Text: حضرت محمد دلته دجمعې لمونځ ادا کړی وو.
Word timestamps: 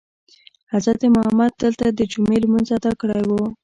حضرت 0.73 1.01
محمد 1.15 1.51
دلته 1.63 1.85
دجمعې 1.99 2.37
لمونځ 2.43 2.67
ادا 2.77 2.91
کړی 3.01 3.23
وو. 3.29 3.43